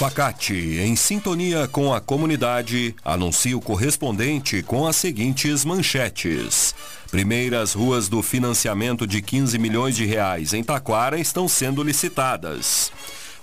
[0.00, 6.74] Facate, em sintonia com a comunidade, anuncia o correspondente com as seguintes manchetes.
[7.10, 12.90] Primeiras ruas do financiamento de 15 milhões de reais em Taquara estão sendo licitadas.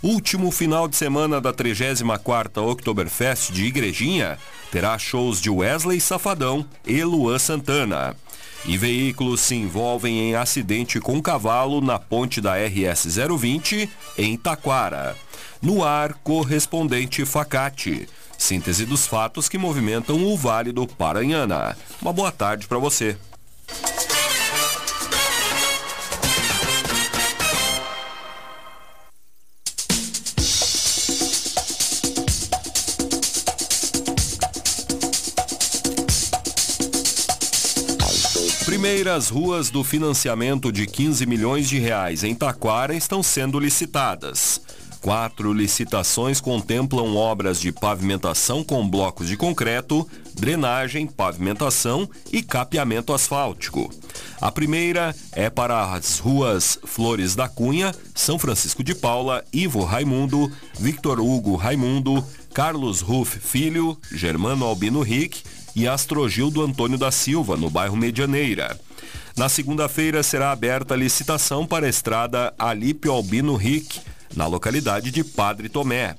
[0.01, 4.39] Último final de semana da 34ª Oktoberfest de Igrejinha
[4.71, 8.15] terá shows de Wesley Safadão e Luan Santana.
[8.65, 15.15] E veículos se envolvem em acidente com cavalo na ponte da RS 020 em Taquara.
[15.61, 18.07] No ar, correspondente Facate.
[18.37, 21.75] Síntese dos fatos que movimentam o Vale do Paranhana.
[22.01, 23.17] Uma boa tarde para você.
[38.77, 44.61] Primeiras ruas do financiamento de 15 milhões de reais em Taquara estão sendo licitadas.
[45.01, 53.91] Quatro licitações contemplam obras de pavimentação com blocos de concreto, drenagem, pavimentação e capeamento asfáltico.
[54.39, 60.51] A primeira é para as ruas Flores da Cunha, São Francisco de Paula, Ivo Raimundo,
[60.79, 62.23] Victor Hugo Raimundo,
[62.53, 65.41] Carlos Ruff Filho, Germano Albino Rick
[65.77, 68.75] e Astrogildo Antônio da Silva, no bairro Medianeira.
[69.37, 74.01] Na segunda-feira será aberta a licitação para a estrada Alípio Albino Rick,
[74.35, 76.15] na localidade de Padre Tomé.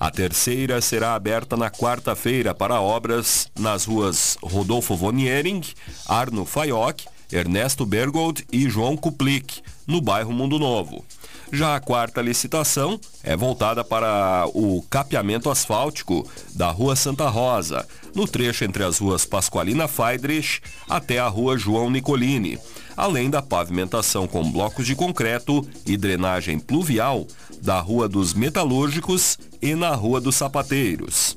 [0.00, 5.60] A terceira será aberta na quarta-feira para obras nas ruas Rodolfo von Ehring,
[6.08, 11.04] Arno Fayoc, Ernesto Bergold e João Kuplik, no bairro Mundo Novo.
[11.52, 18.26] Já a quarta licitação é voltada para o capeamento asfáltico da Rua Santa Rosa, no
[18.26, 22.58] trecho entre as ruas Pasqualina Feidrich até a Rua João Nicolini,
[22.96, 27.26] além da pavimentação com blocos de concreto e drenagem pluvial
[27.62, 31.36] da Rua dos Metalúrgicos e na Rua dos Sapateiros.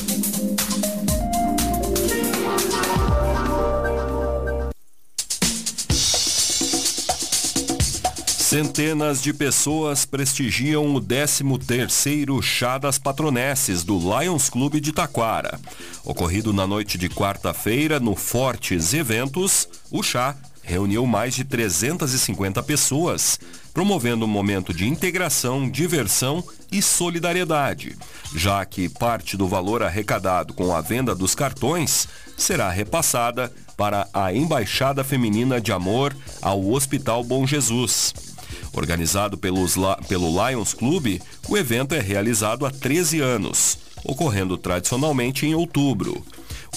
[8.51, 15.57] Centenas de pessoas prestigiam o 13º Chá das Patronesses do Lions Clube de Taquara.
[16.03, 23.39] Ocorrido na noite de quarta-feira no Fortes Eventos, o chá reuniu mais de 350 pessoas,
[23.73, 27.97] promovendo um momento de integração, diversão e solidariedade,
[28.35, 34.33] já que parte do valor arrecadado com a venda dos cartões será repassada para a
[34.33, 38.30] Embaixada Feminina de Amor ao Hospital Bom Jesus.
[38.73, 39.75] Organizado pelos,
[40.07, 46.25] pelo Lions Club, o evento é realizado há 13 anos, ocorrendo tradicionalmente em outubro.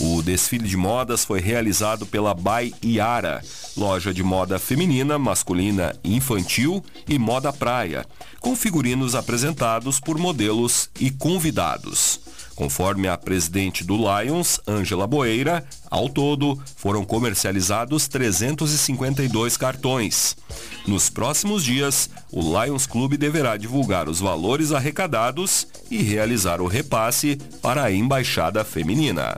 [0.01, 3.41] O desfile de modas foi realizado pela Bai Iara,
[3.77, 8.05] loja de moda feminina, masculina infantil e moda praia,
[8.41, 12.21] com figurinos apresentados por modelos e convidados.
[12.55, 20.37] Conforme a presidente do Lions, Ângela Boeira, ao todo foram comercializados 352 cartões.
[20.87, 27.37] Nos próximos dias, o Lions Clube deverá divulgar os valores arrecadados e realizar o repasse
[27.61, 29.37] para a embaixada feminina.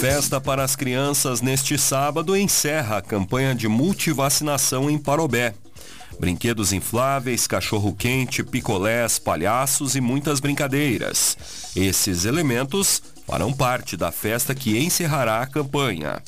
[0.00, 5.54] Festa para as crianças neste sábado encerra a campanha de multivacinação em Parobé.
[6.18, 11.36] Brinquedos infláveis, cachorro-quente, picolés, palhaços e muitas brincadeiras.
[11.76, 16.20] Esses elementos farão parte da festa que encerrará a campanha.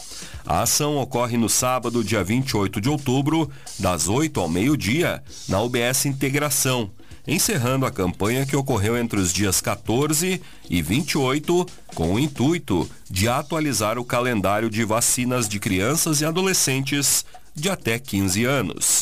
[0.46, 6.06] A ação ocorre no sábado, dia 28 de outubro, das 8 ao meio-dia, na UBS
[6.06, 6.90] Integração,
[7.26, 13.28] encerrando a campanha que ocorreu entre os dias 14 e 28, com o intuito de
[13.28, 18.99] atualizar o calendário de vacinas de crianças e adolescentes de até 15 anos.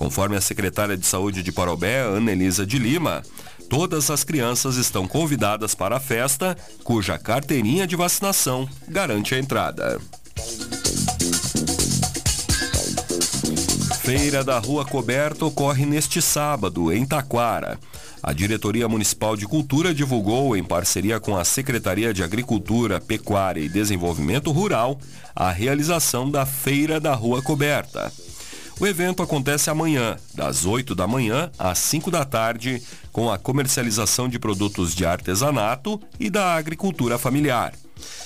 [0.00, 3.22] Conforme a secretária de Saúde de Parobé, Ana Elisa de Lima,
[3.68, 10.00] todas as crianças estão convidadas para a festa, cuja carteirinha de vacinação garante a entrada.
[14.00, 17.78] Feira da Rua Coberta ocorre neste sábado, em Taquara.
[18.22, 23.68] A Diretoria Municipal de Cultura divulgou, em parceria com a Secretaria de Agricultura, Pecuária e
[23.68, 24.98] Desenvolvimento Rural,
[25.36, 28.10] a realização da Feira da Rua Coberta.
[28.80, 32.82] O evento acontece amanhã, das 8 da manhã às 5 da tarde,
[33.12, 37.74] com a comercialização de produtos de artesanato e da agricultura familiar.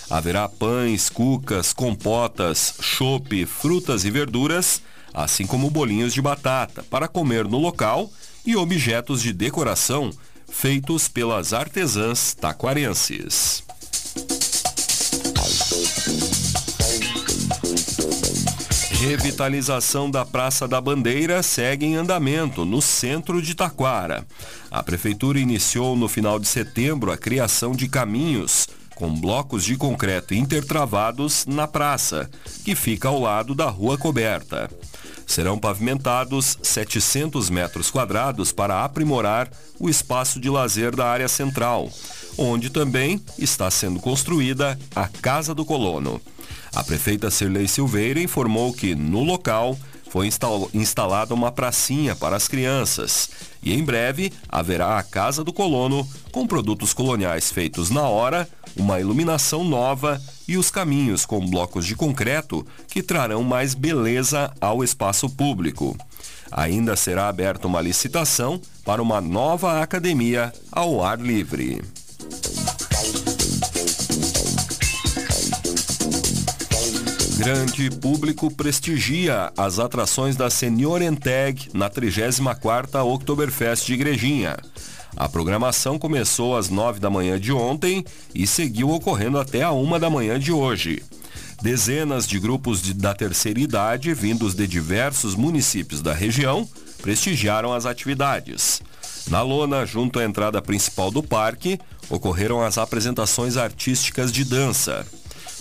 [0.09, 4.81] Haverá pães, cucas, compotas, chope, frutas e verduras,
[5.13, 8.09] assim como bolinhos de batata para comer no local
[8.47, 10.13] e objetos de decoração
[10.49, 13.64] feitos pelas artesãs taquarenses.
[19.05, 24.27] Revitalização da Praça da Bandeira segue em andamento no centro de Taquara.
[24.71, 30.33] A prefeitura iniciou no final de setembro a criação de caminhos com blocos de concreto
[30.33, 32.31] intertravados na praça,
[32.65, 34.71] que fica ao lado da rua coberta.
[35.27, 41.91] Serão pavimentados 700 metros quadrados para aprimorar o espaço de lazer da área central,
[42.39, 46.23] onde também está sendo construída a Casa do Colono.
[46.75, 49.79] A prefeita Cirlei Silveira informou que, no local,
[50.11, 50.29] foi
[50.73, 53.31] instalada uma pracinha para as crianças
[53.63, 59.01] e em breve haverá a Casa do Colono com produtos coloniais feitos na hora, uma
[59.01, 65.29] iluminação nova e os caminhos com blocos de concreto que trarão mais beleza ao espaço
[65.31, 65.97] público.
[66.53, 71.83] Ainda será aberta uma licitação para uma nova academia ao ar livre.
[77.45, 84.57] Grande público prestigia as atrações da Senior Enteg na 34ª Oktoberfest de Igrejinha.
[85.15, 88.03] A programação começou às 9 da manhã de ontem
[88.35, 91.03] e seguiu ocorrendo até a 1 da manhã de hoje.
[91.61, 96.67] Dezenas de grupos de, da terceira idade, vindos de diversos municípios da região,
[97.03, 98.81] prestigiaram as atividades.
[99.29, 105.05] Na lona, junto à entrada principal do parque, ocorreram as apresentações artísticas de dança.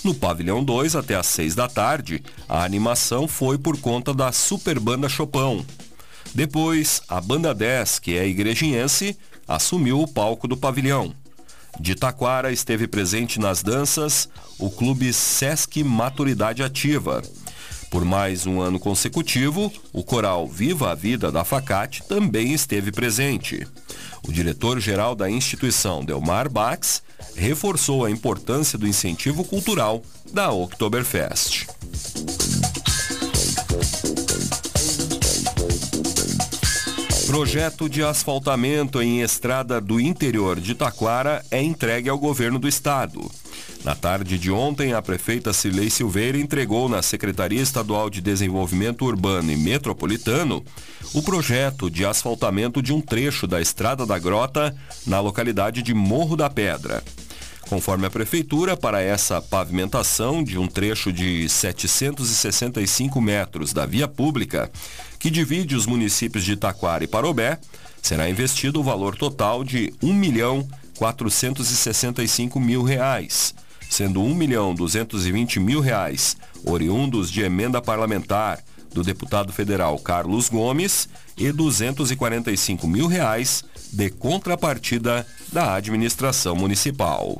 [0.03, 4.77] No pavilhão 2, até às 6 da tarde, a animação foi por conta da Super
[4.77, 5.65] Banda Chopão.
[6.35, 9.17] Depois, a Banda 10, que é igrejinhense,
[9.47, 11.13] assumiu o palco do pavilhão.
[11.79, 14.27] De Taquara esteve presente nas danças
[14.59, 17.21] o clube Sesc Maturidade Ativa.
[17.93, 23.67] Por mais um ano consecutivo, o coral Viva a Vida da Facate também esteve presente.
[24.27, 27.03] O diretor-geral da instituição, Delmar Bax,
[27.35, 30.01] reforçou a importância do incentivo cultural
[30.31, 31.67] da Oktoberfest.
[37.27, 43.29] Projeto de asfaltamento em estrada do interior de Taquara é entregue ao governo do estado.
[43.83, 49.51] Na tarde de ontem, a prefeita Cilei Silveira entregou na Secretaria Estadual de Desenvolvimento Urbano
[49.51, 50.63] e Metropolitano
[51.13, 54.73] o projeto de asfaltamento de um trecho da Estrada da Grota
[55.05, 57.03] na localidade de Morro da Pedra.
[57.67, 64.71] Conforme a prefeitura, para essa pavimentação de um trecho de 765 metros da via pública,
[65.19, 67.59] que divide os municípios de Taquara e Parobé,
[68.01, 73.53] será investido o valor total de R$ 1 milhão 465 mil reais,
[73.93, 76.35] sendo R$ 1 milhão 220 mil reais
[76.65, 78.59] oriundos de emenda parlamentar
[78.91, 81.07] do deputado federal Carlos Gomes
[81.37, 87.39] e 245 mil reais de contrapartida da administração municipal.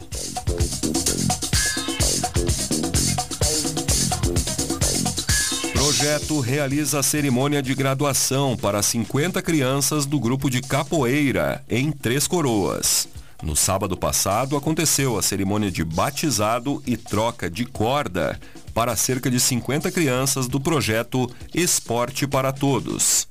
[5.73, 12.27] Projeto realiza a cerimônia de graduação para 50 crianças do grupo de capoeira em Três
[12.27, 13.07] Coroas.
[13.43, 18.39] No sábado passado, aconteceu a cerimônia de batizado e troca de corda
[18.73, 23.27] para cerca de 50 crianças do projeto Esporte para Todos.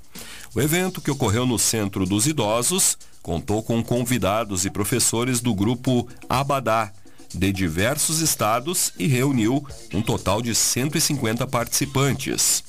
[0.54, 6.06] O evento, que ocorreu no Centro dos Idosos, contou com convidados e professores do grupo
[6.28, 6.92] Abadá,
[7.34, 12.62] de diversos estados e reuniu um total de 150 participantes.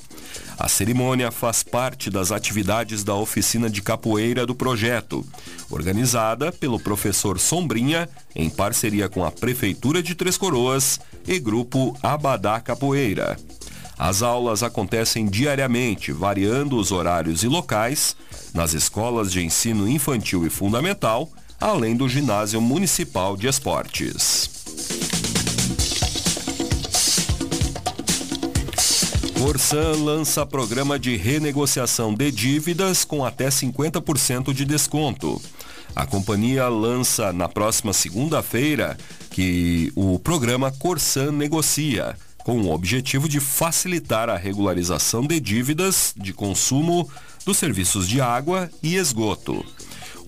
[0.58, 5.24] A cerimônia faz parte das atividades da oficina de capoeira do projeto,
[5.70, 12.60] organizada pelo professor Sombrinha, em parceria com a Prefeitura de Três Coroas e Grupo Abadá
[12.60, 13.36] Capoeira.
[13.98, 18.16] As aulas acontecem diariamente, variando os horários e locais,
[18.52, 24.53] nas escolas de ensino infantil e fundamental, além do Ginásio Municipal de Esportes.
[29.38, 35.40] Corsan lança programa de renegociação de dívidas com até 50% de desconto.
[35.94, 38.96] A companhia lança na próxima segunda-feira
[39.30, 46.32] que o programa Corsan Negocia, com o objetivo de facilitar a regularização de dívidas de
[46.32, 47.08] consumo
[47.44, 49.64] dos serviços de água e esgoto.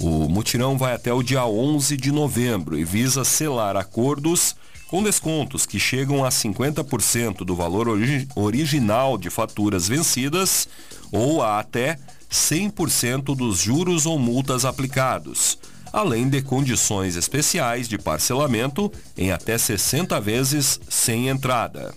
[0.00, 4.54] O mutirão vai até o dia 11 de novembro e visa selar acordos
[4.88, 10.68] com descontos que chegam a 50% do valor ori original de faturas vencidas
[11.10, 11.98] ou a até
[12.30, 15.58] 100% dos juros ou multas aplicados,
[15.92, 21.94] além de condições especiais de parcelamento em até 60 vezes sem entrada.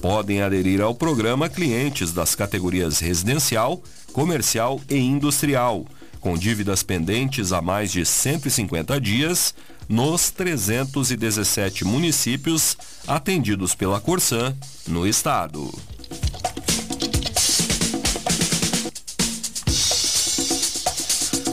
[0.00, 5.86] Podem aderir ao programa clientes das categorias residencial, comercial e industrial,
[6.26, 9.54] com dívidas pendentes há mais de 150 dias
[9.88, 14.52] nos 317 municípios atendidos pela Corsan
[14.88, 15.72] no estado.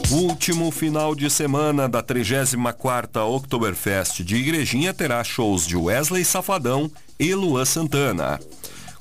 [0.10, 6.90] Último final de semana da 34ª Oktoberfest de Igrejinha terá shows de Wesley Safadão
[7.20, 8.40] e Luan Santana.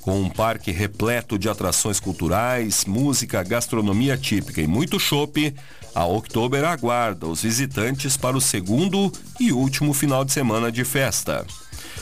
[0.03, 5.55] Com um parque repleto de atrações culturais, música, gastronomia típica e muito chopp,
[5.95, 11.47] a Oktober aguarda os visitantes para o segundo e último final de semana de festa.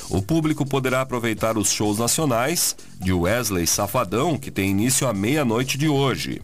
[0.09, 5.77] O público poderá aproveitar os shows nacionais de Wesley Safadão, que tem início à meia-noite
[5.77, 6.41] de hoje.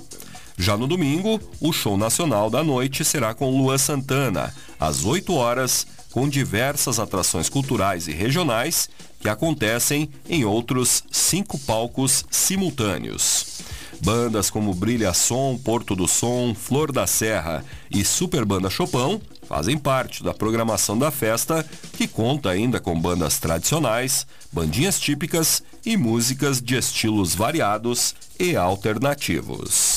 [0.59, 5.87] Já no domingo, o show nacional da noite será com Luan Santana, às 8 horas,
[6.11, 13.57] com diversas atrações culturais e regionais que acontecem em outros cinco palcos simultâneos.
[14.01, 19.77] Bandas como Brilha Som, Porto do Som, Flor da Serra e Super Banda Chopão fazem
[19.77, 26.61] parte da programação da festa, que conta ainda com bandas tradicionais, bandinhas típicas e músicas
[26.61, 29.96] de estilos variados e alternativos.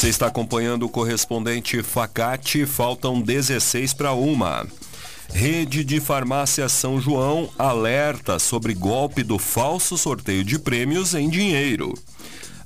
[0.00, 4.66] Você está acompanhando o correspondente Facate, faltam 16 para uma.
[5.30, 11.92] Rede de Farmácia São João alerta sobre golpe do falso sorteio de prêmios em dinheiro.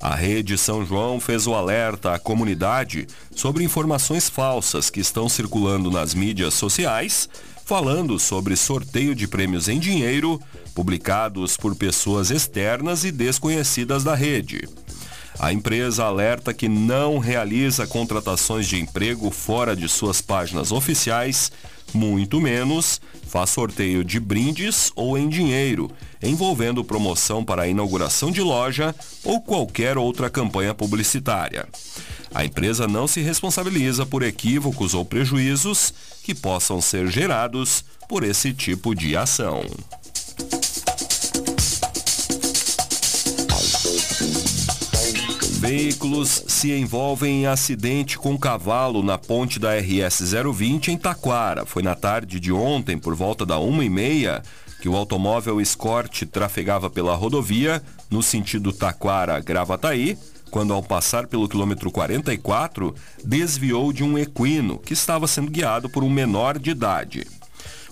[0.01, 5.91] A Rede São João fez o alerta à comunidade sobre informações falsas que estão circulando
[5.91, 7.29] nas mídias sociais,
[7.65, 10.41] falando sobre sorteio de prêmios em dinheiro
[10.73, 14.69] publicados por pessoas externas e desconhecidas da rede.
[15.39, 21.51] A empresa alerta que não realiza contratações de emprego fora de suas páginas oficiais,
[21.93, 25.91] muito menos faz sorteio de brindes ou em dinheiro,
[26.23, 31.67] envolvendo promoção para a inauguração de loja ou qualquer outra campanha publicitária.
[32.33, 38.53] A empresa não se responsabiliza por equívocos ou prejuízos que possam ser gerados por esse
[38.53, 39.65] tipo de ação.
[45.67, 50.21] Veículos se envolvem em acidente com cavalo na ponte da RS
[50.53, 51.65] 020 em Taquara.
[51.65, 54.43] Foi na tarde de ontem, por volta da uma e meia,
[54.83, 60.19] que o automóvel Escort trafegava pela rodovia no sentido Taquara-Gravataí,
[60.51, 62.95] quando ao passar pelo quilômetro 44,
[63.25, 67.27] desviou de um equino que estava sendo guiado por um menor de idade.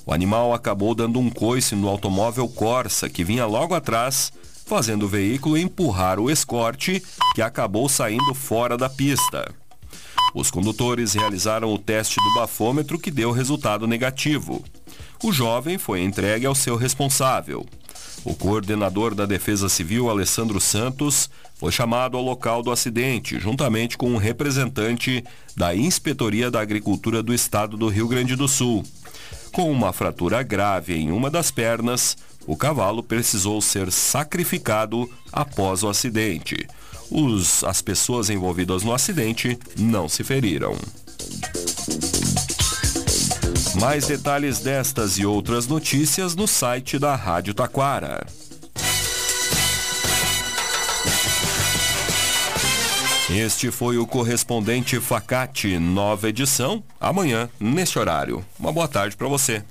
[0.04, 4.32] O animal acabou dando um coice no automóvel Corsa, que vinha logo atrás,
[4.72, 7.02] fazendo o veículo empurrar o escorte,
[7.34, 9.54] que acabou saindo fora da pista.
[10.34, 14.64] Os condutores realizaram o teste do bafômetro que deu resultado negativo.
[15.22, 17.66] O jovem foi entregue ao seu responsável.
[18.24, 24.08] O coordenador da Defesa Civil, Alessandro Santos, foi chamado ao local do acidente, juntamente com
[24.08, 25.22] um representante
[25.54, 28.82] da Inspetoria da Agricultura do Estado do Rio Grande do Sul.
[29.52, 35.88] Com uma fratura grave em uma das pernas, o cavalo precisou ser sacrificado após o
[35.88, 36.66] acidente.
[37.10, 40.76] Os, as pessoas envolvidas no acidente não se feriram.
[43.78, 48.26] Mais detalhes destas e outras notícias no site da Rádio Taquara.
[53.30, 58.44] Este foi o correspondente Facate, nova edição, amanhã, neste horário.
[58.58, 59.64] Uma boa tarde para você.